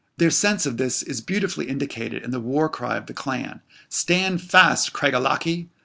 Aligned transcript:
Their 0.17 0.31
sense 0.31 0.65
of 0.65 0.77
this 0.77 1.03
is 1.03 1.21
beautifully 1.21 1.67
indicated 1.67 2.23
in 2.23 2.31
the 2.31 2.39
war 2.39 2.69
cry 2.69 2.97
of 2.97 3.05
the 3.05 3.13
clan, 3.13 3.61
"Stand 3.87 4.41
fast, 4.41 4.93
Craig 4.93 5.13
Ellachie." 5.13 5.67